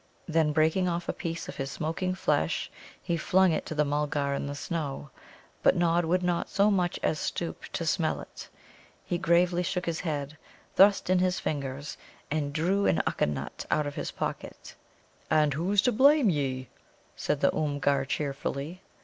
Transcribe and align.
Then, 0.27 0.51
breaking 0.51 0.89
off 0.89 1.07
a 1.07 1.13
piece 1.13 1.47
of 1.47 1.57
his 1.57 1.69
smoking 1.69 2.15
flesh, 2.15 2.71
he 3.03 3.17
flung 3.17 3.51
it 3.51 3.67
to 3.67 3.75
the 3.75 3.85
Mulgar 3.85 4.33
in 4.33 4.47
the 4.47 4.55
snow. 4.55 5.11
But 5.61 5.75
Nod 5.75 6.05
would 6.05 6.23
not 6.23 6.49
so 6.49 6.71
much 6.71 6.99
as 7.03 7.19
stoop 7.19 7.65
to 7.73 7.85
smell 7.85 8.19
it. 8.19 8.49
He 9.05 9.19
gravely 9.19 9.61
shook 9.61 9.85
his 9.85 9.99
head, 9.99 10.39
thrust 10.75 11.11
in 11.11 11.19
his 11.19 11.39
fingers, 11.39 11.97
and 12.31 12.51
drew 12.51 12.87
an 12.87 13.03
Ukka 13.05 13.27
nut 13.29 13.67
out 13.69 13.85
of 13.85 13.93
his 13.93 14.09
pocket. 14.09 14.73
"And 15.29 15.53
who's 15.53 15.83
to 15.83 15.91
blame 15.91 16.31
ye?" 16.31 16.69
said 17.15 17.41
the 17.41 17.53
Oomgar 17.55 18.03
cheerfully. 18.07 18.81